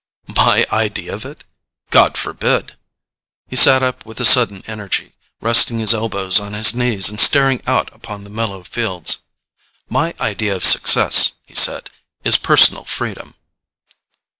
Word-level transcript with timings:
"My 0.35 0.65
idea 0.71 1.13
of 1.13 1.25
it? 1.25 1.43
God 1.91 2.17
forbid!" 2.17 2.75
He 3.45 3.55
sat 3.55 3.83
up 3.83 4.03
with 4.03 4.27
sudden 4.27 4.63
energy, 4.65 5.13
resting 5.41 5.77
his 5.77 5.93
elbows 5.93 6.39
on 6.39 6.53
his 6.53 6.73
knees 6.73 7.07
and 7.09 7.19
staring 7.21 7.61
out 7.67 7.93
upon 7.93 8.23
the 8.23 8.31
mellow 8.31 8.63
fields. 8.63 9.19
"My 9.87 10.15
idea 10.19 10.55
of 10.55 10.65
success," 10.65 11.33
he 11.45 11.53
said, 11.53 11.91
"is 12.23 12.35
personal 12.35 12.83
freedom." 12.83 13.35